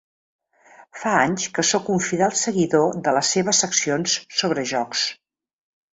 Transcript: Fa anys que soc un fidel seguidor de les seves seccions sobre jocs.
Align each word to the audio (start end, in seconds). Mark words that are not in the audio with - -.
Fa 1.01 1.11
anys 1.25 1.43
que 1.57 1.65
soc 1.73 1.91
un 1.97 2.01
fidel 2.07 2.35
seguidor 2.45 2.97
de 3.09 3.15
les 3.19 3.31
seves 3.37 3.63
seccions 3.65 4.17
sobre 4.41 4.65
jocs. 4.73 5.05